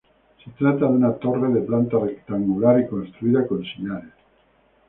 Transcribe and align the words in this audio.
Se 0.43 0.49
trata 0.57 0.87
de 0.87 0.93
una 0.93 1.13
torre 1.13 1.53
de 1.53 1.61
planta 1.61 1.99
rectangular 1.99 2.79
y 2.79 2.87
construida 2.87 3.45
con 3.45 3.61
sillares. 3.63 4.13